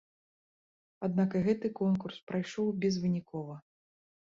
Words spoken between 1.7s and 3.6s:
конкурс прайшоў безвынікова.